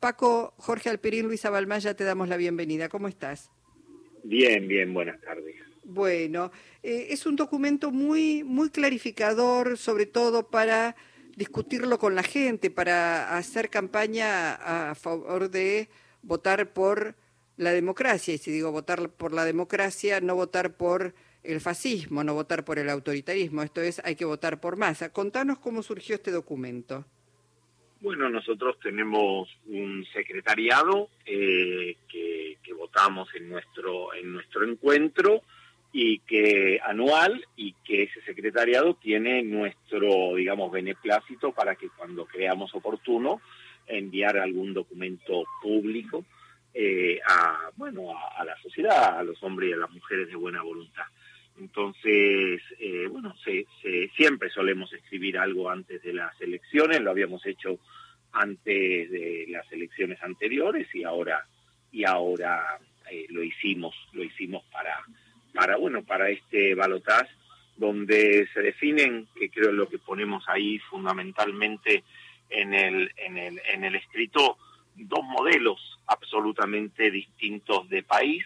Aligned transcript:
Paco, 0.00 0.54
Jorge 0.58 0.90
Alperín, 0.90 1.26
Luisa 1.26 1.50
Balmaya, 1.50 1.94
te 1.94 2.04
damos 2.04 2.28
la 2.28 2.36
bienvenida. 2.36 2.88
¿Cómo 2.88 3.08
estás? 3.08 3.50
Bien, 4.24 4.68
bien, 4.68 4.92
buenas 4.92 5.20
tardes. 5.20 5.56
Bueno, 5.84 6.50
eh, 6.82 7.08
es 7.10 7.24
un 7.24 7.36
documento 7.36 7.90
muy, 7.90 8.44
muy 8.44 8.70
clarificador, 8.70 9.78
sobre 9.78 10.06
todo 10.06 10.50
para 10.50 10.96
discutirlo 11.36 11.98
con 11.98 12.14
la 12.14 12.22
gente, 12.22 12.70
para 12.70 13.36
hacer 13.36 13.70
campaña 13.70 14.54
a 14.90 14.94
favor 14.94 15.50
de 15.50 15.88
votar 16.22 16.72
por 16.72 17.14
la 17.56 17.72
democracia. 17.72 18.34
Y 18.34 18.38
si 18.38 18.50
digo 18.50 18.72
votar 18.72 19.08
por 19.10 19.32
la 19.32 19.44
democracia, 19.44 20.20
no 20.20 20.34
votar 20.34 20.76
por 20.76 21.14
el 21.42 21.60
fascismo, 21.60 22.24
no 22.24 22.34
votar 22.34 22.64
por 22.64 22.78
el 22.78 22.90
autoritarismo. 22.90 23.62
Esto 23.62 23.80
es, 23.80 24.00
hay 24.04 24.16
que 24.16 24.24
votar 24.24 24.60
por 24.60 24.76
masa. 24.76 25.10
Contanos 25.10 25.58
cómo 25.58 25.82
surgió 25.82 26.16
este 26.16 26.30
documento. 26.30 27.06
Bueno, 28.00 28.28
nosotros 28.28 28.78
tenemos 28.80 29.48
un 29.66 30.06
secretariado 30.12 31.08
eh, 31.26 31.96
que, 32.08 32.56
votamos 32.78 33.28
en 33.34 33.48
nuestro 33.48 34.14
en 34.14 34.32
nuestro 34.32 34.64
encuentro 34.64 35.42
y 35.92 36.20
que 36.20 36.80
anual 36.82 37.44
y 37.56 37.72
que 37.84 38.04
ese 38.04 38.22
secretariado 38.22 38.94
tiene 38.94 39.42
nuestro 39.42 40.36
digamos 40.36 40.70
beneplácito 40.70 41.52
para 41.52 41.74
que 41.74 41.88
cuando 41.88 42.24
creamos 42.24 42.72
oportuno 42.74 43.40
enviar 43.86 44.38
algún 44.38 44.72
documento 44.72 45.44
público 45.60 46.24
eh, 46.72 47.20
a 47.26 47.70
bueno 47.76 48.14
a, 48.16 48.44
la 48.44 48.56
sociedad 48.62 49.18
a 49.18 49.22
los 49.24 49.42
hombres 49.42 49.70
y 49.70 49.72
a 49.72 49.78
las 49.78 49.90
mujeres 49.90 50.28
de 50.28 50.36
buena 50.36 50.62
voluntad 50.62 51.04
entonces 51.58 52.62
eh, 52.78 53.06
bueno 53.10 53.34
se, 53.44 53.66
siempre 54.16 54.50
solemos 54.50 54.92
escribir 54.92 55.38
algo 55.38 55.70
antes 55.70 56.02
de 56.02 56.12
las 56.12 56.38
elecciones 56.40 57.00
lo 57.00 57.10
habíamos 57.10 57.44
hecho 57.46 57.78
antes 58.32 59.10
de 59.10 59.46
las 59.48 59.70
elecciones 59.72 60.22
anteriores 60.22 60.88
y 60.94 61.04
ahora 61.04 61.46
y 61.90 62.04
ahora 62.04 62.78
eh, 63.10 63.26
lo 63.30 63.42
hicimos 63.42 63.94
lo 64.12 64.22
hicimos 64.22 64.64
para 64.72 64.96
para 65.54 65.76
bueno 65.76 66.02
para 66.04 66.28
este 66.30 66.74
balotaje 66.74 67.30
donde 67.76 68.48
se 68.52 68.60
definen 68.60 69.28
que 69.38 69.50
creo 69.50 69.72
lo 69.72 69.88
que 69.88 69.98
ponemos 69.98 70.44
ahí 70.48 70.78
fundamentalmente 70.78 72.04
en 72.50 72.74
el 72.74 73.10
en 73.16 73.38
el 73.38 73.60
en 73.72 73.84
el 73.84 73.94
escrito 73.94 74.58
dos 74.96 75.24
modelos 75.24 75.98
absolutamente 76.06 77.10
distintos 77.10 77.88
de 77.88 78.02
país 78.02 78.44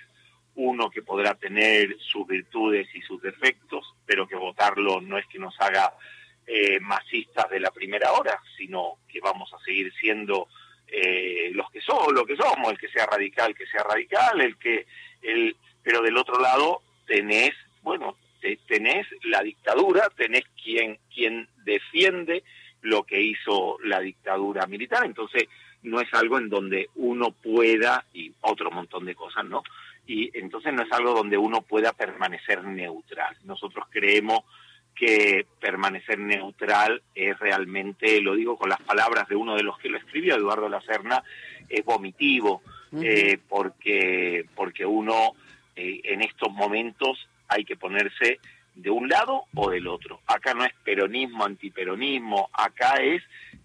uno 0.55 0.91
que 0.91 1.03
podrá 1.03 1.35
tener 1.35 1.97
sus 1.99 2.27
virtudes 2.27 2.89
y 2.95 3.01
sus 3.03 3.21
defectos 3.23 3.95
pero 4.07 4.27
que 4.27 4.37
votarlo 4.37 5.01
no 5.01 5.19
es 5.19 5.27
que 5.27 5.39
nos 5.39 5.59
haga 5.61 5.95
eh, 6.47 6.81
masistas 6.81 7.49
de 7.51 7.61
la 7.61 7.71
primera 7.71 8.13
hora, 8.13 8.39
sino 8.57 8.99
que 9.09 9.21
vamos 9.21 9.53
a 9.55 9.65
seguir 9.65 9.93
siendo 10.01 10.49
eh, 10.87 11.51
los 11.55 11.71
que 11.71 11.81
somos, 11.81 12.13
lo 12.13 12.27
que 12.27 12.37
somos, 12.37 12.73
el 12.73 12.79
que 12.79 12.89
sea 12.89 13.07
radical, 13.07 13.55
que 13.55 13.67
sea 13.67 13.83
radical, 13.83 14.41
el 14.41 14.57
que, 14.59 14.87
el, 15.23 15.57
pero 15.83 16.03
del 16.03 16.17
otro 16.17 16.39
lado 16.41 16.83
tenés, 17.07 17.53
bueno, 17.83 18.17
tenés 18.67 19.07
la 19.23 19.41
dictadura, 19.43 20.11
tenés 20.17 20.45
quien, 20.63 20.99
quien 21.15 21.49
defiende 21.65 22.43
lo 22.83 23.05
que 23.05 23.21
hizo 23.21 23.79
la 23.85 24.01
dictadura 24.01 24.67
militar, 24.67 25.07
entonces 25.07 25.45
no 25.83 26.01
es 26.01 26.13
algo 26.13 26.39
en 26.39 26.49
donde 26.49 26.91
uno 26.97 27.31
pueda, 27.31 28.05
y 28.13 28.33
otro 28.41 28.71
montón 28.71 29.05
de 29.05 29.15
cosas, 29.15 29.45
¿no? 29.45 29.63
Y 30.07 30.37
entonces 30.39 30.73
no 30.73 30.83
es 30.83 30.93
algo 30.93 31.15
donde 31.15 31.39
uno 31.39 31.63
pueda 31.63 31.93
permanecer 31.93 32.65
neutral. 32.65 33.37
Nosotros 33.45 33.87
creemos 33.91 34.41
que 34.95 35.47
permanecer 35.61 36.19
neutral 36.19 37.03
es 37.15 37.39
realmente, 37.39 38.21
lo 38.21 38.35
digo 38.35 38.57
con 38.57 38.69
las 38.69 38.81
palabras 38.83 39.29
de 39.29 39.37
uno 39.37 39.55
de 39.57 39.63
los 39.63 39.79
que 39.79 39.89
lo 39.89 39.99
escribió, 39.99 40.37
Eduardo 40.37 40.69
Lacerna, 40.69 41.23
es 41.69 41.85
vomitivo, 41.85 42.63
eh, 43.01 43.39
porque, 43.49 44.45
porque 44.55 44.85
uno 44.85 45.33
eh, 45.75 46.01
en 46.05 46.23
estos 46.23 46.53
momentos 46.53 47.29
hay 47.49 47.65
que 47.65 47.77
ponerse 47.77 48.39
de 48.75 48.91
un 48.91 49.09
lado 49.09 49.45
o 49.55 49.71
del 49.71 49.87
otro. 49.87 50.21
Acá 50.27 50.55
no 50.55 50.65
es 50.65 50.73
peronismo, 50.85 51.45
antiperonismo, 51.45 52.51
acá 52.53 52.95
es, 52.97 53.23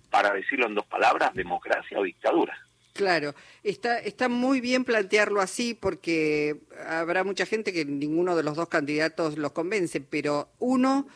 para 0.09 0.33
decirlo 0.33 0.67
en 0.67 0.75
dos 0.75 0.85
palabras, 0.85 1.33
democracia 1.33 1.99
o 1.99 2.03
dictadura. 2.03 2.57
Claro, 2.97 3.35
está, 3.61 3.99
está 3.99 4.27
muy 4.27 4.59
bien 4.59 4.83
plantearlo 4.83 5.39
así 5.39 5.75
porque 5.75 6.55
habrá 6.87 7.23
mucha 7.23 7.45
gente 7.45 7.71
que 7.71 7.85
ninguno 7.85 8.35
de 8.35 8.41
los 8.41 8.55
dos 8.55 8.69
candidatos 8.69 9.37
los 9.37 9.51
convence, 9.51 10.01
pero 10.01 10.49
uno 10.57 11.07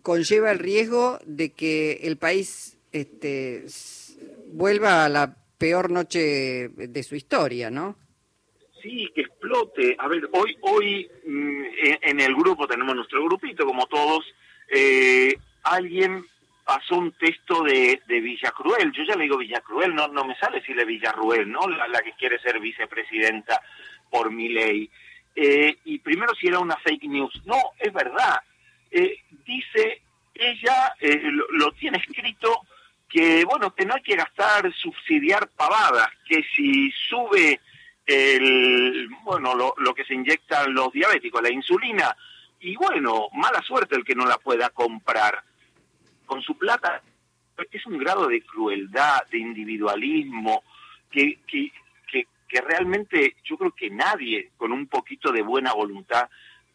conlleva 0.00 0.50
el 0.50 0.58
riesgo 0.58 1.18
de 1.26 1.52
que 1.52 2.00
el 2.04 2.16
país 2.16 2.78
este, 2.92 3.66
vuelva 4.46 5.04
a 5.04 5.10
la 5.10 5.36
peor 5.58 5.90
noche 5.90 6.70
de 6.70 7.02
su 7.02 7.14
historia, 7.14 7.70
¿no? 7.70 7.98
Sí, 8.80 9.10
que 9.14 9.20
explote. 9.20 9.96
A 9.98 10.08
ver, 10.08 10.30
hoy, 10.32 10.56
hoy 10.62 11.10
mm, 11.26 11.62
en 12.04 12.20
el 12.20 12.34
grupo 12.34 12.66
tenemos 12.66 12.96
nuestro 12.96 13.22
grupito, 13.22 13.66
como 13.66 13.86
todos. 13.86 14.24
Eh, 14.70 15.34
alguien 15.62 16.24
pasó 16.68 16.96
un 16.96 17.12
texto 17.12 17.62
de, 17.62 18.02
de 18.06 18.20
Villacruel, 18.20 18.92
yo 18.92 19.02
ya 19.02 19.16
le 19.16 19.22
digo 19.22 19.38
Villacruel, 19.38 19.94
no, 19.94 20.06
no 20.08 20.26
me 20.26 20.36
sale 20.36 20.60
si 20.60 20.74
le 20.74 20.84
Villarruel, 20.84 21.50
¿no? 21.50 21.66
La, 21.66 22.02
que 22.02 22.12
quiere 22.12 22.38
ser 22.40 22.60
vicepresidenta 22.60 23.62
por 24.10 24.30
mi 24.30 24.50
ley. 24.50 24.90
Eh, 25.34 25.78
y 25.86 25.98
primero 26.00 26.34
si 26.34 26.48
era 26.48 26.58
una 26.58 26.76
fake 26.76 27.04
news. 27.04 27.40
No, 27.46 27.56
es 27.78 27.90
verdad. 27.90 28.42
Eh, 28.90 29.18
dice 29.46 30.02
ella, 30.34 30.92
eh, 31.00 31.22
lo, 31.52 31.72
tiene 31.72 31.96
escrito, 31.96 32.60
que 33.08 33.46
bueno, 33.46 33.74
que 33.74 33.86
no 33.86 33.94
hay 33.94 34.02
que 34.02 34.16
gastar, 34.16 34.70
subsidiar 34.74 35.48
pavadas, 35.56 36.10
que 36.28 36.44
si 36.54 36.92
sube 37.08 37.62
el, 38.04 39.08
bueno, 39.22 39.54
lo, 39.54 39.72
lo 39.78 39.94
que 39.94 40.04
se 40.04 40.12
inyectan 40.12 40.74
los 40.74 40.92
diabéticos, 40.92 41.40
la 41.40 41.50
insulina, 41.50 42.14
y 42.60 42.76
bueno, 42.76 43.28
mala 43.32 43.62
suerte 43.62 43.96
el 43.96 44.04
que 44.04 44.14
no 44.14 44.26
la 44.26 44.36
pueda 44.36 44.68
comprar 44.68 45.47
con 46.28 46.42
su 46.42 46.56
plata, 46.56 47.02
es 47.72 47.86
un 47.86 47.98
grado 47.98 48.28
de 48.28 48.42
crueldad, 48.42 49.26
de 49.32 49.38
individualismo, 49.38 50.62
que, 51.10 51.40
que, 51.48 51.72
que, 52.06 52.60
realmente 52.60 53.36
yo 53.44 53.56
creo 53.58 53.72
que 53.72 53.90
nadie 53.90 54.50
con 54.56 54.72
un 54.72 54.86
poquito 54.86 55.32
de 55.32 55.42
buena 55.42 55.72
voluntad 55.72 56.28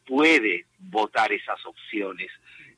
puede 0.05 0.65
votar 0.77 1.31
esas 1.31 1.65
opciones. 1.65 2.29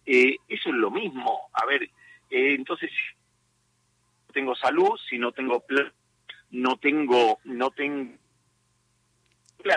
Eh, 0.05 0.37
eso 0.47 0.69
es 0.69 0.75
lo 0.75 0.91
mismo. 0.91 1.49
A 1.53 1.65
ver, 1.65 1.83
eh, 1.83 2.53
entonces, 2.53 2.89
si 2.91 4.33
tengo 4.33 4.55
salud, 4.55 4.97
si 5.09 5.17
no 5.17 5.31
tengo 5.31 5.59
plata, 5.61 5.91
no 6.51 6.77
tengo, 6.77 7.39
no 7.43 7.71
tengo, 7.71 8.13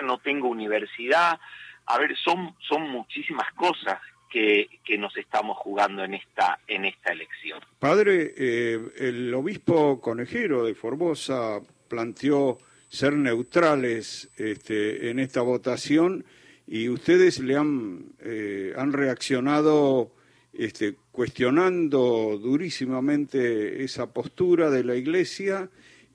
no 0.03 0.17
tengo 0.19 0.47
universidad. 0.47 1.39
A 1.87 1.97
ver, 1.97 2.15
son, 2.17 2.55
son 2.67 2.89
muchísimas 2.89 3.51
cosas 3.53 3.99
que, 4.29 4.69
nos 4.97 5.15
estamos 5.17 5.57
jugando 5.57 6.03
en 6.03 6.13
esta, 6.15 6.59
en 6.67 6.85
esta 6.85 7.11
elección. 7.13 7.59
Padre, 7.79 8.33
eh, 8.37 8.79
el 8.97 9.33
obispo 9.33 10.01
conejero 10.01 10.65
de 10.65 10.75
Formosa 10.75 11.61
planteó 11.87 12.57
ser 12.87 13.13
neutrales 13.13 14.29
este, 14.37 15.09
en 15.09 15.19
esta 15.19 15.41
votación 15.41 16.25
y 16.67 16.89
ustedes 16.89 17.39
le 17.39 17.55
han, 17.55 18.13
eh, 18.19 18.73
han 18.75 18.93
reaccionado 18.93 20.11
este, 20.53 20.95
cuestionando 21.11 22.37
durísimamente 22.37 23.83
esa 23.83 24.11
postura 24.11 24.69
de 24.69 24.83
la 24.83 24.95
Iglesia 24.95 25.69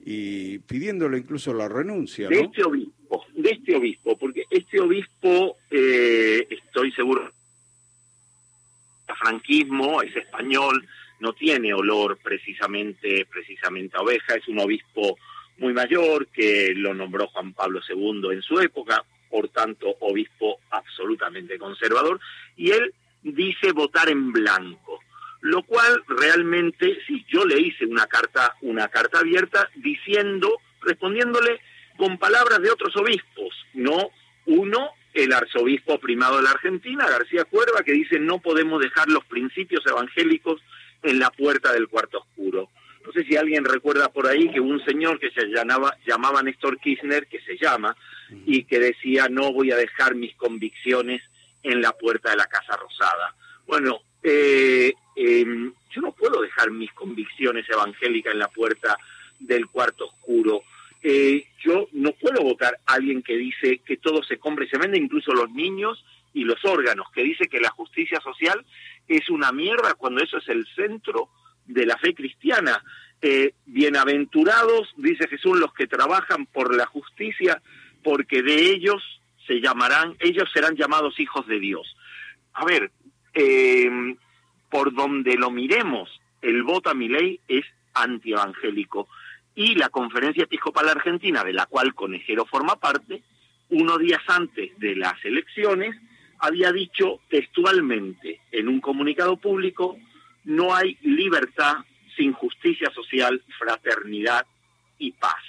y 0.05 0.59
pidiéndole 0.59 1.17
incluso 1.17 1.53
la 1.53 1.67
renuncia. 1.67 2.29
De 2.29 2.41
este 2.41 2.63
obispo, 2.63 3.25
de 3.33 3.49
este 3.49 3.75
obispo, 3.75 4.17
porque 4.17 4.43
este 4.49 4.79
obispo, 4.79 5.57
eh, 5.71 6.47
estoy 6.49 6.91
seguro, 6.91 7.31
franquismo, 9.25 10.03
es 10.03 10.15
español, 10.15 10.87
no 11.19 11.33
tiene 11.33 11.73
olor 11.73 12.17
precisamente, 12.21 13.25
precisamente 13.25 13.97
a 13.97 14.01
oveja, 14.01 14.35
es 14.35 14.47
un 14.47 14.59
obispo 14.59 15.17
muy 15.57 15.73
mayor 15.73 16.27
que 16.27 16.73
lo 16.75 16.93
nombró 16.93 17.27
Juan 17.27 17.53
Pablo 17.53 17.79
II 17.87 18.29
en 18.31 18.41
su 18.43 18.59
época, 18.59 19.03
por 19.29 19.49
tanto 19.49 19.95
obispo 20.01 20.59
absolutamente 20.69 21.57
conservador, 21.57 22.19
y 22.55 22.71
él 22.71 22.93
dice 23.23 23.71
votar 23.71 24.09
en 24.09 24.31
blanco, 24.31 24.99
lo 25.41 25.63
cual 25.63 26.03
realmente, 26.07 26.99
si 27.07 27.25
yo 27.27 27.45
le 27.45 27.59
hice 27.59 27.85
una 27.85 28.05
carta, 28.05 28.55
una 28.61 28.89
carta 28.89 29.19
abierta 29.19 29.69
diciendo, 29.75 30.59
respondiéndole 30.81 31.61
con 31.97 32.19
palabras 32.19 32.61
de 32.61 32.69
otros 32.69 32.95
obispos, 32.97 33.55
no 33.73 34.11
uno 34.45 34.91
el 35.15 35.33
arzobispo 35.33 35.97
primado 35.99 36.37
de 36.37 36.43
la 36.43 36.51
Argentina, 36.51 37.09
García 37.09 37.45
Cuerva, 37.45 37.83
que 37.83 37.93
dice 37.93 38.19
no 38.19 38.39
podemos 38.39 38.81
dejar 38.81 39.07
los 39.07 39.25
principios 39.25 39.81
evangélicos 39.87 40.61
en 41.01 41.19
la 41.19 41.31
puerta 41.31 41.71
del 41.71 41.87
cuarto 41.87 42.19
oscuro. 42.19 42.69
No 43.05 43.11
sé 43.13 43.23
si 43.23 43.37
alguien 43.37 43.63
recuerda 43.63 44.09
por 44.09 44.27
ahí 44.27 44.49
que 44.49 44.59
un 44.59 44.83
señor 44.83 45.19
que 45.19 45.29
se 45.31 45.45
llamaba, 45.47 45.95
llamaba 46.05 46.43
Néstor 46.43 46.79
Kirchner, 46.79 47.27
que 47.27 47.39
se 47.41 47.55
llama, 47.57 47.95
y 48.45 48.63
que 48.63 48.79
decía 48.79 49.27
no 49.29 49.53
voy 49.53 49.71
a 49.71 49.77
dejar 49.77 50.15
mis 50.15 50.35
convicciones 50.35 51.21
en 51.63 51.81
la 51.81 51.93
puerta 51.93 52.31
de 52.31 52.37
la 52.37 52.47
Casa 52.47 52.75
Rosada. 52.75 53.35
Bueno, 53.67 54.01
eh, 54.21 54.93
em, 55.15 55.71
yo 55.91 56.01
no 56.01 56.11
puedo 56.11 56.41
dejar 56.41 56.71
mis 56.71 56.91
convicciones 56.93 57.69
evangélicas 57.69 58.33
en 58.33 58.39
la 58.39 58.49
puerta 58.49 58.97
del 59.39 59.67
cuarto 59.67 60.07
oscuro. 60.07 60.63
Eh, 61.07 61.45
yo 61.63 61.87
no 61.91 62.13
puedo 62.13 62.41
votar 62.41 62.79
a 62.87 62.95
alguien 62.95 63.21
que 63.21 63.37
dice 63.37 63.77
que 63.85 63.97
todo 63.97 64.23
se 64.23 64.39
compra 64.39 64.65
y 64.65 64.69
se 64.69 64.79
vende, 64.79 64.97
incluso 64.97 65.35
los 65.35 65.51
niños 65.51 66.03
y 66.33 66.45
los 66.45 66.65
órganos, 66.65 67.11
que 67.13 67.21
dice 67.21 67.47
que 67.47 67.59
la 67.59 67.69
justicia 67.69 68.19
social 68.21 68.65
es 69.07 69.29
una 69.29 69.51
mierda 69.51 69.93
cuando 69.93 70.23
eso 70.23 70.39
es 70.39 70.49
el 70.49 70.65
centro 70.75 71.29
de 71.67 71.85
la 71.85 71.95
fe 71.99 72.15
cristiana. 72.15 72.83
Eh, 73.21 73.53
bienaventurados, 73.67 74.95
dice 74.97 75.27
Jesús, 75.27 75.59
los 75.59 75.71
que 75.75 75.85
trabajan 75.85 76.47
por 76.47 76.75
la 76.75 76.87
justicia, 76.87 77.61
porque 78.03 78.41
de 78.41 78.71
ellos 78.71 79.21
se 79.45 79.61
llamarán, 79.61 80.15
ellos 80.21 80.49
serán 80.51 80.75
llamados 80.75 81.19
hijos 81.19 81.45
de 81.45 81.59
Dios. 81.59 81.95
A 82.53 82.65
ver, 82.65 82.89
eh, 83.35 83.91
por 84.71 84.91
donde 84.91 85.35
lo 85.35 85.51
miremos, 85.51 86.09
el 86.41 86.63
voto 86.63 86.89
a 86.89 86.95
mi 86.95 87.09
ley 87.09 87.39
es 87.47 87.65
antievangélico. 87.93 89.07
Y 89.55 89.75
la 89.75 89.89
Conferencia 89.89 90.43
Episcopal 90.43 90.89
Argentina, 90.89 91.43
de 91.43 91.53
la 91.53 91.65
cual 91.65 91.95
Conejero 91.95 92.45
forma 92.45 92.75
parte, 92.79 93.23
unos 93.69 93.99
días 93.99 94.21
antes 94.27 94.77
de 94.77 94.95
las 94.95 95.23
elecciones, 95.23 95.95
había 96.39 96.71
dicho 96.71 97.21
textualmente 97.29 98.41
en 98.51 98.67
un 98.67 98.81
comunicado 98.81 99.37
público, 99.37 99.97
no 100.43 100.75
hay 100.75 100.97
libertad 101.01 101.77
sin 102.15 102.33
justicia 102.33 102.91
social, 102.91 103.41
fraternidad 103.57 104.45
y 104.99 105.11
paz. 105.13 105.41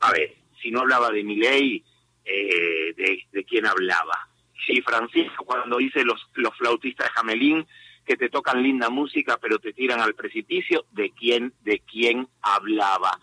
A 0.00 0.12
ver, 0.12 0.34
si 0.60 0.70
no 0.70 0.80
hablaba 0.80 1.10
de 1.10 1.22
mi 1.22 1.36
ley, 1.36 1.84
eh, 2.24 2.94
de, 2.96 3.24
de 3.30 3.44
quién 3.44 3.66
hablaba. 3.66 4.28
Sí, 4.66 4.80
Francisco, 4.80 5.44
cuando 5.44 5.76
dice 5.76 6.04
los, 6.04 6.26
los 6.34 6.56
flautistas 6.56 7.08
de 7.08 7.12
Jamelín 7.12 7.66
que 8.04 8.16
te 8.16 8.28
tocan 8.28 8.62
linda 8.62 8.90
música 8.90 9.38
pero 9.40 9.58
te 9.58 9.72
tiran 9.72 10.00
al 10.00 10.14
precipicio, 10.14 10.84
de 10.92 11.10
quién, 11.10 11.52
de 11.62 11.80
quién 11.80 12.28
hablaba. 12.42 13.18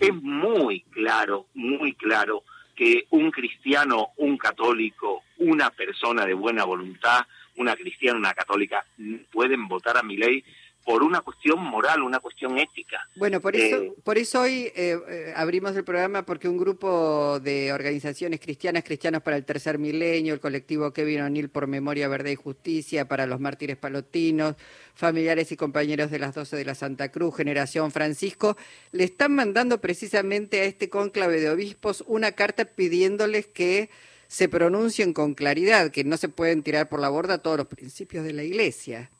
Es 0.00 0.14
muy 0.14 0.82
claro, 0.90 1.46
muy 1.54 1.94
claro 1.94 2.42
que 2.74 3.06
un 3.10 3.30
cristiano, 3.30 4.08
un 4.16 4.36
católico, 4.36 5.22
una 5.38 5.70
persona 5.70 6.26
de 6.26 6.34
buena 6.34 6.64
voluntad, 6.64 7.26
una 7.56 7.74
cristiana, 7.74 8.18
una 8.18 8.34
católica, 8.34 8.84
pueden 9.32 9.66
votar 9.66 9.96
a 9.96 10.02
mi 10.02 10.16
ley 10.16 10.44
por 10.86 11.02
una 11.02 11.20
cuestión 11.20 11.58
moral, 11.58 12.00
una 12.02 12.20
cuestión 12.20 12.56
ética. 12.58 13.08
Bueno, 13.16 13.40
por 13.40 13.56
eso, 13.56 13.82
eh, 13.82 13.92
por 14.04 14.18
eso 14.18 14.42
hoy 14.42 14.70
eh, 14.76 14.96
eh, 15.08 15.32
abrimos 15.34 15.74
el 15.74 15.82
programa 15.82 16.24
porque 16.24 16.48
un 16.48 16.56
grupo 16.56 17.40
de 17.40 17.72
organizaciones 17.72 18.38
cristianas, 18.38 18.84
Cristianos 18.84 19.20
para 19.20 19.36
el 19.36 19.44
Tercer 19.44 19.80
Milenio, 19.80 20.32
el 20.32 20.38
colectivo 20.38 20.92
Kevin 20.92 21.22
O'Neill 21.22 21.48
por 21.48 21.66
Memoria, 21.66 22.06
Verdad 22.06 22.30
y 22.30 22.36
Justicia, 22.36 23.08
para 23.08 23.26
los 23.26 23.40
mártires 23.40 23.76
palotinos, 23.76 24.54
familiares 24.94 25.50
y 25.50 25.56
compañeros 25.56 26.12
de 26.12 26.20
las 26.20 26.36
12 26.36 26.54
de 26.54 26.64
la 26.64 26.76
Santa 26.76 27.10
Cruz, 27.10 27.34
Generación 27.34 27.90
Francisco, 27.90 28.56
le 28.92 29.02
están 29.02 29.34
mandando 29.34 29.80
precisamente 29.80 30.60
a 30.60 30.64
este 30.66 30.88
cónclave 30.88 31.40
de 31.40 31.50
obispos 31.50 32.04
una 32.06 32.30
carta 32.30 32.64
pidiéndoles 32.64 33.48
que 33.48 33.90
se 34.28 34.48
pronuncien 34.48 35.12
con 35.12 35.34
claridad, 35.34 35.90
que 35.90 36.04
no 36.04 36.16
se 36.16 36.28
pueden 36.28 36.62
tirar 36.62 36.88
por 36.88 37.00
la 37.00 37.08
borda 37.08 37.38
todos 37.38 37.56
los 37.56 37.66
principios 37.66 38.24
de 38.24 38.34
la 38.34 38.44
Iglesia. 38.44 39.10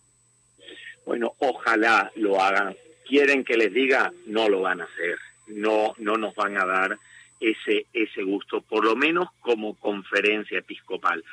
Bueno, 1.06 1.34
ojalá 1.38 2.10
lo 2.16 2.42
hagan. 2.42 2.76
Quieren 3.06 3.44
que 3.44 3.56
les 3.56 3.72
diga, 3.72 4.12
no 4.26 4.48
lo 4.48 4.60
van 4.60 4.80
a 4.80 4.84
hacer. 4.84 5.16
No, 5.46 5.94
no 5.98 6.16
nos 6.16 6.34
van 6.34 6.58
a 6.58 6.66
dar 6.66 6.98
ese, 7.40 7.86
ese 7.92 8.22
gusto, 8.24 8.60
por 8.60 8.84
lo 8.84 8.96
menos 8.96 9.28
como 9.40 9.74
conferencia 9.76 10.58
episcopal. 10.58 11.24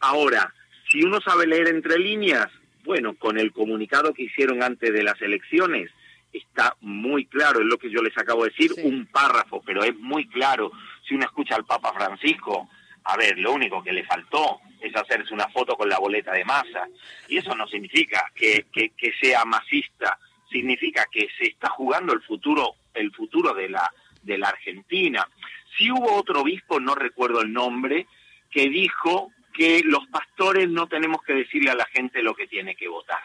Ahora, 0.00 0.52
si 0.90 1.02
uno 1.04 1.20
sabe 1.20 1.46
leer 1.46 1.68
entre 1.68 1.98
líneas, 1.98 2.48
bueno, 2.84 3.14
con 3.14 3.38
el 3.38 3.52
comunicado 3.52 4.12
que 4.12 4.24
hicieron 4.24 4.62
antes 4.62 4.92
de 4.92 5.04
las 5.04 5.22
elecciones, 5.22 5.90
está 6.32 6.76
muy 6.80 7.26
claro, 7.26 7.60
es 7.60 7.66
lo 7.66 7.78
que 7.78 7.90
yo 7.90 8.02
les 8.02 8.16
acabo 8.18 8.44
de 8.44 8.50
decir, 8.50 8.72
un 8.82 9.06
párrafo, 9.06 9.62
pero 9.64 9.84
es 9.84 9.96
muy 9.96 10.26
claro. 10.28 10.72
Si 11.06 11.14
uno 11.14 11.24
escucha 11.24 11.54
al 11.54 11.64
Papa 11.64 11.92
Francisco, 11.92 12.68
a 13.04 13.16
ver, 13.16 13.38
lo 13.38 13.52
único 13.52 13.82
que 13.82 13.92
le 13.92 14.04
faltó 14.04 14.60
es 14.80 14.94
hacerse 14.96 15.34
una 15.34 15.48
foto 15.48 15.76
con 15.76 15.88
la 15.88 15.98
boleta 15.98 16.32
de 16.32 16.44
masa. 16.44 16.88
Y 17.28 17.38
eso 17.38 17.54
no 17.54 17.66
significa 17.66 18.30
que, 18.34 18.66
que, 18.72 19.12
sea 19.20 19.44
masista, 19.44 20.18
significa 20.50 21.06
que 21.10 21.28
se 21.38 21.48
está 21.48 21.68
jugando 21.70 22.12
el 22.12 22.22
futuro, 22.22 22.74
el 22.94 23.12
futuro 23.12 23.54
de 23.54 23.68
la, 23.68 23.92
de 24.22 24.38
la 24.38 24.48
Argentina. 24.48 25.28
Si 25.76 25.90
hubo 25.90 26.14
otro 26.14 26.40
obispo, 26.40 26.80
no 26.80 26.94
recuerdo 26.94 27.42
el 27.42 27.52
nombre, 27.52 28.06
que 28.50 28.68
dijo 28.68 29.32
que 29.52 29.82
los 29.84 30.06
pastores 30.08 30.68
no 30.68 30.86
tenemos 30.86 31.22
que 31.22 31.34
decirle 31.34 31.70
a 31.70 31.74
la 31.74 31.86
gente 31.86 32.22
lo 32.22 32.34
que 32.34 32.46
tiene 32.46 32.74
que 32.74 32.88
votar. 32.88 33.22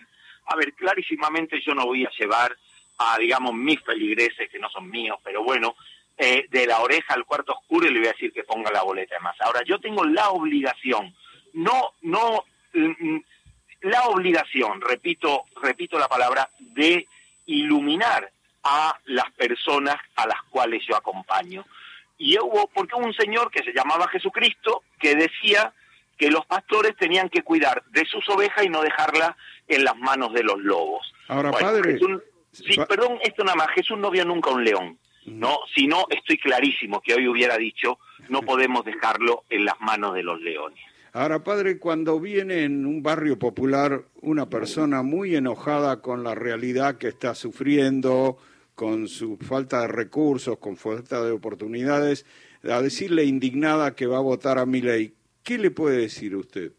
A 0.48 0.56
ver, 0.56 0.74
clarísimamente 0.74 1.62
yo 1.62 1.74
no 1.74 1.86
voy 1.86 2.06
a 2.06 2.12
llevar 2.20 2.56
a, 2.98 3.18
digamos, 3.18 3.54
mis 3.54 3.82
feligreses, 3.82 4.50
que 4.50 4.60
no 4.60 4.70
son 4.70 4.90
míos, 4.90 5.18
pero 5.24 5.44
bueno, 5.44 5.76
eh, 6.18 6.46
de 6.50 6.66
la 6.66 6.80
oreja 6.80 7.14
al 7.14 7.26
cuarto 7.26 7.54
oscuro 7.54 7.88
y 7.88 7.92
le 7.92 8.00
voy 8.00 8.08
a 8.08 8.12
decir 8.14 8.32
que 8.32 8.44
ponga 8.44 8.72
la 8.72 8.84
boleta 8.84 9.16
de 9.16 9.22
masa. 9.22 9.46
Ahora, 9.46 9.64
yo 9.66 9.80
tengo 9.80 10.06
la 10.06 10.30
obligación 10.30 11.14
no, 11.56 11.94
no, 12.02 12.44
mm, 12.74 12.92
mm, 13.00 13.24
la 13.82 14.04
obligación, 14.08 14.82
repito, 14.82 15.46
repito 15.62 15.98
la 15.98 16.08
palabra, 16.08 16.50
de 16.60 17.08
iluminar 17.46 18.32
a 18.64 19.00
las 19.06 19.32
personas 19.32 19.96
a 20.16 20.28
las 20.28 20.42
cuales 20.50 20.84
yo 20.88 20.96
acompaño. 20.96 21.66
Y 22.18 22.38
hubo, 22.40 22.70
porque 22.74 22.96
hubo 22.96 23.06
un 23.06 23.14
señor 23.14 23.52
que 23.52 23.64
se 23.64 23.74
llamaba 23.74 24.08
Jesucristo 24.08 24.84
que 25.00 25.16
decía 25.16 25.74
que 26.18 26.30
los 26.30 26.46
pastores 26.46 26.96
tenían 26.96 27.30
que 27.30 27.44
cuidar 27.44 27.84
de 27.92 28.06
sus 28.06 28.28
ovejas 28.30 28.66
y 28.66 28.70
no 28.70 28.82
dejarlas 28.82 29.36
en 29.68 29.84
las 29.84 29.98
manos 29.98 30.34
de 30.34 30.44
los 30.44 30.60
lobos. 30.60 31.14
Ahora, 31.28 31.52
padre. 31.52 32.00
sí, 32.52 32.78
perdón, 32.88 33.20
esto 33.22 33.44
nada 33.44 33.58
más. 33.58 33.70
Jesús 33.72 33.98
no 33.98 34.10
vio 34.10 34.26
nunca 34.26 34.50
un 34.50 34.64
león. 34.64 34.98
No, 35.26 35.60
si 35.74 35.88
no, 35.88 36.06
estoy 36.10 36.38
clarísimo 36.38 37.02
que 37.02 37.16
hoy 37.16 37.28
hubiera 37.28 37.58
dicho, 37.58 38.00
no 38.30 38.44
podemos 38.44 38.86
dejarlo 38.86 39.44
en 39.50 39.66
las 39.66 39.80
manos 39.82 40.14
de 40.14 40.24
los 40.24 40.40
leones. 40.40 40.95
Ahora, 41.16 41.46
padre, 41.46 41.80
cuando 41.80 42.20
viene 42.20 42.66
en 42.66 42.86
un 42.86 43.02
barrio 43.02 43.40
popular 43.40 44.04
una 44.22 44.50
persona 44.50 45.02
muy 45.02 45.34
enojada 45.34 46.02
con 46.02 46.26
la 46.26 46.36
realidad 46.36 46.98
que 46.98 47.08
está 47.08 47.36
sufriendo, 47.36 48.36
con 48.76 49.08
su 49.08 49.38
falta 49.38 49.80
de 49.80 49.88
recursos, 49.88 50.58
con 50.58 50.76
falta 50.76 51.24
de 51.24 51.32
oportunidades, 51.32 52.26
a 52.64 52.82
decirle 52.82 53.24
indignada 53.24 53.96
que 53.96 54.08
va 54.08 54.18
a 54.18 54.20
votar 54.20 54.58
a 54.58 54.66
mi 54.66 54.82
ley, 54.82 55.14
¿qué 55.42 55.58
le 55.58 55.72
puede 55.72 56.00
decir 56.00 56.36
usted? 56.36 56.74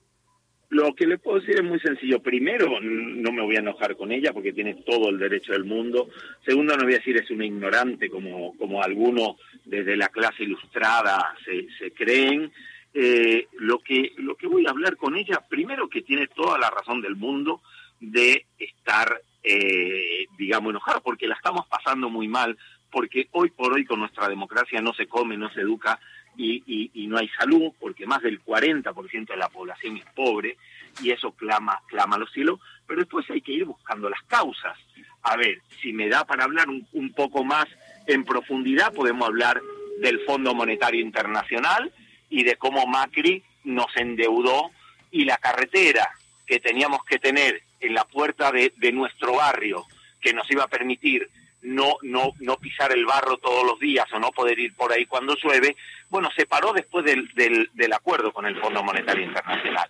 Lo 0.68 0.94
que 0.94 1.06
le 1.06 1.16
puedo 1.16 1.40
decir 1.40 1.54
es 1.54 1.64
muy 1.64 1.80
sencillo. 1.80 2.20
Primero, 2.20 2.78
no 2.82 3.32
me 3.32 3.40
voy 3.40 3.56
a 3.56 3.60
enojar 3.60 3.96
con 3.96 4.12
ella 4.12 4.34
porque 4.34 4.52
tiene 4.52 4.74
todo 4.84 5.08
el 5.08 5.18
derecho 5.18 5.54
del 5.54 5.64
mundo. 5.64 6.10
Segundo, 6.44 6.76
no 6.76 6.84
voy 6.84 6.92
a 6.92 6.98
decir 6.98 7.16
es 7.16 7.30
una 7.30 7.46
ignorante 7.46 8.10
como, 8.10 8.54
como 8.58 8.82
algunos 8.82 9.36
desde 9.64 9.96
la 9.96 10.10
clase 10.10 10.42
ilustrada 10.42 11.34
se, 11.42 11.68
se 11.78 11.92
creen. 11.92 12.52
Eh, 12.98 13.48
lo 13.58 13.80
que 13.80 14.14
lo 14.16 14.36
que 14.36 14.46
voy 14.46 14.66
a 14.66 14.70
hablar 14.70 14.96
con 14.96 15.16
ella 15.16 15.44
primero 15.46 15.86
que 15.86 16.00
tiene 16.00 16.28
toda 16.28 16.58
la 16.58 16.70
razón 16.70 17.02
del 17.02 17.14
mundo 17.14 17.60
de 18.00 18.46
estar 18.58 19.20
eh, 19.42 20.24
digamos 20.38 20.70
enojada 20.70 21.00
porque 21.00 21.26
la 21.26 21.34
estamos 21.34 21.66
pasando 21.66 22.08
muy 22.08 22.26
mal 22.26 22.56
porque 22.90 23.28
hoy 23.32 23.50
por 23.50 23.74
hoy 23.74 23.84
con 23.84 24.00
nuestra 24.00 24.30
democracia 24.30 24.80
no 24.80 24.94
se 24.94 25.06
come 25.06 25.36
no 25.36 25.52
se 25.52 25.60
educa 25.60 26.00
y, 26.38 27.06
no 27.08 27.18
hay 27.18 27.28
salud 27.38 27.70
porque 27.78 28.06
más 28.06 28.22
del 28.22 28.42
40% 28.42 29.26
de 29.26 29.36
la 29.36 29.50
población 29.50 29.98
es 29.98 30.04
pobre 30.14 30.56
y 31.02 31.10
eso 31.10 31.32
clama 31.32 31.82
clama 31.88 32.16
a 32.16 32.20
los 32.20 32.32
cielos 32.32 32.60
pero 32.86 33.00
después 33.00 33.28
hay 33.28 33.42
que 33.42 33.52
ir 33.52 33.66
buscando 33.66 34.08
las 34.08 34.22
causas. 34.22 34.78
A 35.22 35.36
ver 35.36 35.60
si 35.82 35.92
me 35.92 36.08
da 36.08 36.24
para 36.24 36.44
hablar 36.44 36.70
un, 36.70 36.88
un 36.94 37.12
poco 37.12 37.44
más 37.44 37.66
en 38.06 38.24
profundidad 38.24 38.94
podemos 38.94 39.28
hablar 39.28 39.60
del 40.00 40.20
Fondo 40.20 40.54
Monetario 40.54 41.02
Internacional 41.02 41.92
y 42.28 42.45
de 42.45 42.56
cómo 42.56 42.87
Macri 42.87 43.42
nos 43.64 43.95
endeudó 43.97 44.71
y 45.11 45.25
la 45.25 45.38
carretera 45.38 46.11
que 46.47 46.61
teníamos 46.61 47.04
que 47.04 47.18
tener 47.18 47.62
en 47.80 47.95
la 47.95 48.04
puerta 48.04 48.52
de, 48.52 48.73
nuestro 48.92 49.35
barrio, 49.35 49.85
que 50.21 50.33
nos 50.33 50.50
iba 50.50 50.64
a 50.64 50.68
permitir 50.68 51.28
no, 51.62 51.97
no, 52.02 52.33
no 52.40 52.56
pisar 52.56 52.92
el 52.92 53.04
barro 53.04 53.38
todos 53.38 53.66
los 53.66 53.78
días 53.80 54.06
o 54.12 54.21
no 54.21 54.30
poder 54.30 54.59
ir 54.59 54.75
por 54.75 54.92
ahí 54.92 55.04
cuando 55.06 55.35
llueve, 55.35 55.76
bueno, 56.09 56.28
se 56.37 56.47
paró 56.47 56.73
después 56.73 57.04
del, 57.04 57.28
del, 57.35 57.71
del 57.75 57.92
acuerdo 57.92 58.33
con 58.33 58.47
el 58.47 58.59
Fondo 58.61 58.83
Monetario 58.83 59.25
Internacional. 59.25 59.88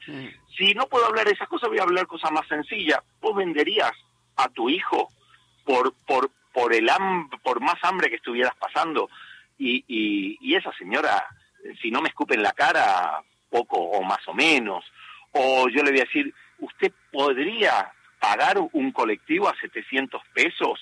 Si 0.57 0.73
no 0.75 0.87
puedo 0.87 1.07
hablar 1.07 1.27
de 1.27 1.33
esas 1.33 1.49
cosas, 1.49 1.69
voy 1.69 1.79
a 1.79 1.83
hablar 1.83 2.07
cosas 2.07 2.33
más 2.33 2.49
sencillas. 2.49 3.01
¿Vos 3.21 3.37
venderías 3.37 3.93
a 4.37 4.49
tu 4.49 4.71
hijo 4.71 5.11
por, 5.65 5.93
por, 6.07 6.31
por, 6.53 6.75
el 6.75 6.89
por 7.43 7.61
más 7.61 7.77
hambre 7.83 8.09
que 8.09 8.17
estuvieras 8.17 8.55
pasando? 8.57 9.11
Y, 9.59 9.85
y, 9.87 10.39
y 10.41 10.55
esa 10.55 10.73
señora 10.79 11.27
si 11.81 11.91
no 11.91 12.01
me 12.01 12.09
escupen 12.09 12.43
la 12.43 12.53
cara, 12.53 13.23
poco 13.51 13.77
o 13.77 14.03
más 14.03 14.27
o 14.29 14.35
menos. 14.35 14.85
O 15.33 15.69
yo 15.69 15.83
le 15.83 15.91
voy 15.91 16.01
a 16.01 16.05
decir, 16.05 16.33
¿usted 16.59 16.93
podría 17.13 17.93
pagar 18.19 18.59
un 18.73 18.93
colectivo 18.93 19.49
a 19.49 19.59
700 19.61 20.23
pesos? 20.35 20.81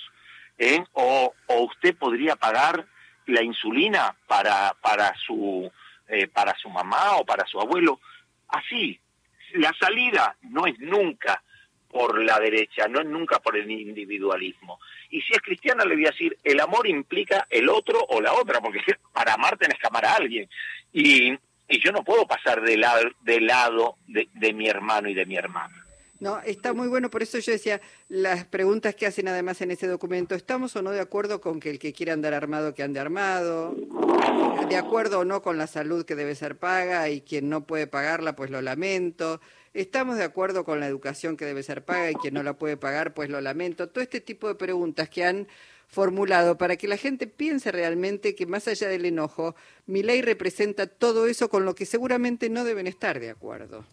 ¿Eh? 0.59 0.83
O, 0.93 1.33
o 1.47 1.63
usted 1.65 1.97
podría 1.97 2.37
pagar 2.37 2.87
la 3.27 3.43
insulina 3.43 4.15
para, 4.27 4.75
para, 4.81 5.15
su, 5.17 5.71
eh, 6.09 6.29
para 6.29 6.57
su 6.57 6.69
mamá 6.69 7.17
o 7.17 7.25
para 7.25 7.47
su 7.47 7.61
abuelo. 7.61 8.01
Así, 8.49 9.01
la 9.55 9.73
salida 9.79 10.37
no 10.43 10.67
es 10.67 10.79
nunca 10.79 11.43
por 11.95 12.21
la 12.25 12.41
derecha, 12.41 12.89
no 12.89 13.01
es 13.01 13.07
nunca 13.07 13.39
por 13.39 13.57
el 13.57 13.71
individualismo. 13.71 14.81
Y 15.11 15.21
si 15.21 15.33
es 15.33 15.41
cristiana 15.41 15.85
le 15.85 15.95
voy 15.95 16.07
a 16.07 16.11
decir, 16.11 16.37
el 16.43 16.59
amor 16.59 16.89
implica 16.89 17.47
el 17.49 17.69
otro 17.69 18.05
o 18.09 18.21
la 18.21 18.33
otra, 18.33 18.61
porque 18.61 18.81
para 19.13 19.35
amar 19.35 19.57
tenés 19.57 19.79
que 19.79 19.87
amar 19.87 20.05
a 20.05 20.17
alguien. 20.17 20.51
Y, 20.93 21.33
y 21.69 21.81
yo 21.81 21.93
no 21.93 22.03
puedo 22.03 22.27
pasar 22.27 22.63
de 22.63 22.77
lado, 22.77 23.09
de, 23.21 23.41
lado 23.41 23.97
de 24.09 24.53
mi 24.53 24.69
hermano 24.69 25.09
y 25.09 25.15
de 25.15 25.25
mi 25.25 25.37
hermana. 25.37 25.84
No, 26.25 26.41
está 26.41 26.73
muy 26.73 26.89
bueno, 26.89 27.11
por 27.11 27.23
eso 27.23 27.39
yo 27.39 27.53
decía, 27.53 27.83
las 28.09 28.47
preguntas 28.47 28.95
que 28.95 29.05
hacen 29.05 29.29
además 29.29 29.61
en 29.61 29.71
ese 29.71 29.87
documento, 29.87 30.35
¿estamos 30.35 30.75
o 30.75 30.81
no 30.81 30.91
de 30.91 31.01
acuerdo 31.01 31.43
con 31.43 31.61
que 31.61 31.69
el 31.69 31.79
que 31.79 31.93
quiera 31.93 32.15
andar 32.15 32.33
armado, 32.33 32.73
que 32.73 32.83
ande 32.83 32.99
armado? 32.99 33.77
¿De 34.67 34.77
acuerdo 34.77 35.19
o 35.19 35.27
no 35.27 35.43
con 35.43 35.59
la 35.59 35.67
salud 35.67 36.07
que 36.07 36.15
debe 36.15 36.35
ser 36.35 36.57
paga 36.57 37.11
y 37.11 37.21
quien 37.21 37.51
no 37.51 37.67
puede 37.67 37.87
pagarla, 37.87 38.35
pues 38.37 38.51
lo 38.51 38.63
lamento? 38.63 39.43
¿Estamos 39.75 40.17
de 40.17 40.25
acuerdo 40.25 40.65
con 40.65 40.81
la 40.81 40.87
educación 40.87 41.37
que 41.37 41.45
debe 41.45 41.63
ser 41.63 41.85
paga 41.85 42.11
y 42.11 42.15
quien 42.15 42.33
no 42.33 42.43
la 42.43 42.55
puede 42.55 42.79
pagar, 42.79 43.13
pues 43.13 43.29
lo 43.29 43.43
lamento? 43.43 43.91
Todo 43.91 44.03
este 44.03 44.23
tipo 44.23 44.49
de 44.49 44.55
preguntas 44.55 45.11
que 45.11 45.27
han 45.27 45.47
formulado 45.89 46.57
para 46.57 46.77
que 46.77 46.89
la 46.89 46.97
gente 46.97 47.27
piense 47.27 47.71
realmente 47.71 48.35
que 48.35 48.47
más 48.47 48.67
allá 48.67 48.89
del 48.89 49.05
enojo, 49.05 49.57
mi 49.85 50.03
ley 50.03 50.23
representa 50.23 50.87
todo 50.87 51.27
eso 51.27 51.51
con 51.51 51.67
lo 51.67 51.75
que 51.75 51.85
seguramente 51.85 52.49
no 52.49 52.65
deben 52.65 52.87
estar 52.87 53.21
de 53.21 53.29
acuerdo. 53.29 53.85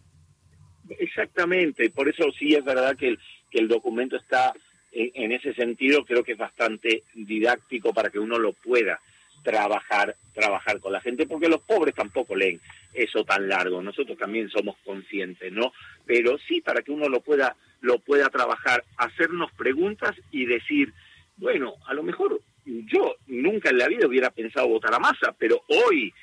Exactamente, 1.00 1.89
por 1.89 2.10
eso 2.10 2.31
sí 2.38 2.53
es 2.53 2.63
verdad 2.63 2.95
que 2.95 3.10
el, 3.10 3.19
que 3.50 3.60
el 3.60 3.67
documento 3.67 4.15
está 4.17 4.53
en, 4.91 5.31
ese 5.31 5.53
sentido, 5.53 6.03
creo 6.03 6.24
que 6.24 6.33
es 6.33 6.38
bastante 6.38 7.03
didáctico 7.13 7.93
para 7.93 8.10
que 8.10 8.19
uno 8.19 8.38
lo 8.38 8.53
pueda 8.53 9.00
trabajar, 9.43 10.15
trabajar 10.33 10.79
con 10.79 10.91
la 10.91 11.01
gente, 11.01 11.25
porque 11.25 11.48
los 11.48 11.62
pobres 11.62 11.95
tampoco 11.95 12.36
leen 12.36 12.60
eso 12.93 13.24
tan 13.24 13.48
largo, 13.48 13.81
nosotros 13.81 14.17
también 14.17 14.50
somos 14.50 14.75
conscientes, 14.83 15.51
¿no? 15.51 15.71
Pero 16.05 16.38
sí 16.38 16.62
para 16.62 16.81
que 16.81 16.91
uno 16.91 17.07
lo 17.07 17.21
pueda, 17.21 17.55
lo 17.79 18.00
pueda 18.00 18.29
trabajar, 18.29 18.83
hacernos 18.98 19.51
preguntas 19.53 20.15
y 20.29 20.45
decir, 20.45 20.93
bueno, 21.38 21.75
a 21.88 21.93
lo 21.93 22.03
mejor 22.03 22.41
yo 22.65 23.15
nunca 23.27 23.69
en 23.69 23.77
la 23.77 23.88
vida 23.88 24.07
hubiera 24.07 24.29
pensado 24.29 24.67
votar 24.67 24.93
a 24.93 25.00
masa, 25.00 25.33
pero 25.38 25.63
hoy 25.67 26.13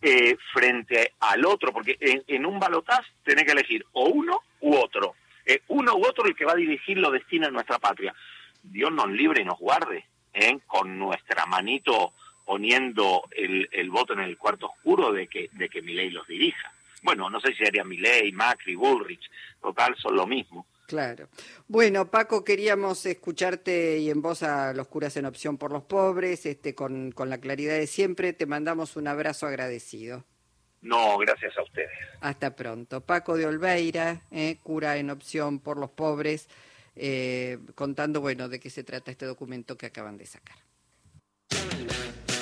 eh, 0.00 0.36
frente 0.52 1.14
al 1.20 1.44
otro, 1.44 1.72
porque 1.72 1.96
en, 2.00 2.46
un 2.46 2.58
balotaz 2.58 3.04
tenés 3.24 3.44
que 3.44 3.52
elegir 3.52 3.84
o 3.92 4.06
uno 4.06 4.42
u 4.60 4.76
otro. 4.76 5.14
Eh, 5.44 5.62
uno 5.68 5.94
u 5.94 6.06
otro 6.06 6.26
el 6.26 6.36
que 6.36 6.44
va 6.44 6.52
a 6.52 6.56
dirigir 6.56 6.98
los 6.98 7.12
destinos 7.12 7.48
de 7.48 7.52
nuestra 7.52 7.78
patria. 7.78 8.14
Dios 8.62 8.92
nos 8.92 9.10
libre 9.10 9.42
y 9.42 9.44
nos 9.44 9.58
guarde, 9.58 10.04
¿eh? 10.34 10.58
con 10.66 10.98
nuestra 10.98 11.46
manito 11.46 12.12
poniendo 12.44 13.28
el, 13.32 13.68
el, 13.72 13.90
voto 13.90 14.14
en 14.14 14.20
el 14.20 14.38
cuarto 14.38 14.66
oscuro 14.66 15.12
de 15.12 15.26
que, 15.26 15.50
de 15.52 15.68
que 15.68 15.82
ley 15.82 16.10
los 16.10 16.26
dirija. 16.26 16.72
Bueno, 17.02 17.28
no 17.28 17.40
sé 17.40 17.48
si 17.48 17.64
sería 17.64 17.84
ley 17.84 18.32
Macri, 18.32 18.74
Bullrich, 18.74 19.30
total, 19.60 19.94
son 19.96 20.16
lo 20.16 20.26
mismo. 20.26 20.66
Claro. 20.88 21.28
Bueno, 21.66 22.10
Paco, 22.10 22.44
queríamos 22.44 23.04
escucharte 23.04 23.98
y 23.98 24.08
en 24.08 24.22
voz 24.22 24.42
a 24.42 24.72
los 24.72 24.88
curas 24.88 25.18
en 25.18 25.26
opción 25.26 25.58
por 25.58 25.70
los 25.70 25.82
pobres, 25.82 26.46
este, 26.46 26.74
con, 26.74 27.12
con 27.12 27.28
la 27.28 27.36
claridad 27.36 27.74
de 27.74 27.86
siempre. 27.86 28.32
Te 28.32 28.46
mandamos 28.46 28.96
un 28.96 29.06
abrazo 29.06 29.46
agradecido. 29.46 30.24
No, 30.80 31.18
gracias 31.18 31.58
a 31.58 31.62
ustedes. 31.62 31.90
Hasta 32.22 32.56
pronto. 32.56 33.02
Paco 33.02 33.36
de 33.36 33.44
Olveira, 33.44 34.22
eh, 34.30 34.56
cura 34.62 34.96
en 34.96 35.10
opción 35.10 35.58
por 35.58 35.76
los 35.76 35.90
pobres, 35.90 36.48
eh, 36.96 37.58
contando, 37.74 38.22
bueno, 38.22 38.48
de 38.48 38.58
qué 38.58 38.70
se 38.70 38.82
trata 38.82 39.10
este 39.10 39.26
documento 39.26 39.76
que 39.76 39.84
acaban 39.84 40.16
de 40.16 40.24
sacar. 40.24 40.56